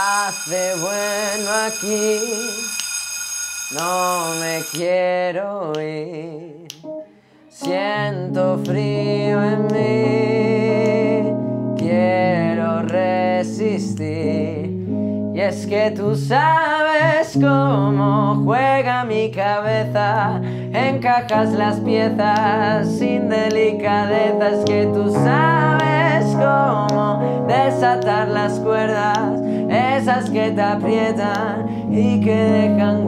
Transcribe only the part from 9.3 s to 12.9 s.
en mí, quiero